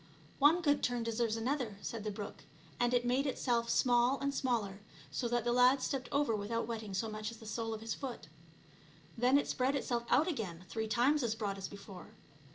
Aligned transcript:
"One 0.39 0.63
good 0.63 0.81
turn 0.81 1.03
deserves 1.03 1.37
another," 1.37 1.77
said 1.83 2.03
the 2.03 2.09
brook, 2.09 2.43
and 2.79 2.91
it 2.91 3.05
made 3.05 3.27
itself 3.27 3.69
small 3.69 4.17
and 4.19 4.33
smaller, 4.33 4.79
so 5.11 5.27
that 5.27 5.43
the 5.43 5.53
lad 5.53 5.79
stepped 5.79 6.09
over 6.11 6.35
without 6.35 6.65
wetting 6.65 6.95
so 6.95 7.07
much 7.07 7.29
as 7.29 7.37
the 7.37 7.45
sole 7.45 7.71
of 7.71 7.81
his 7.81 7.93
foot. 7.93 8.27
Then 9.15 9.37
it 9.37 9.47
spread 9.47 9.75
itself 9.75 10.05
out 10.09 10.27
again 10.27 10.65
three 10.67 10.87
times 10.87 11.21
as 11.21 11.35
broad 11.35 11.59
as 11.59 11.67
before. 11.67 12.07